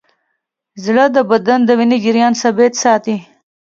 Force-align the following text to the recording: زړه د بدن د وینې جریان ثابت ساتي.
زړه 0.83 1.05
د 1.15 1.17
بدن 1.31 1.59
د 1.65 1.69
وینې 1.79 1.97
جریان 2.05 2.33
ثابت 2.41 2.73
ساتي. 2.83 3.17